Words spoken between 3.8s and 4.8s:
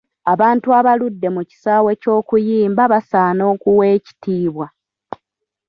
ekitiibwa.